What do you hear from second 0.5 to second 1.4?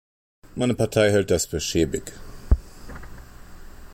Meine Partei hält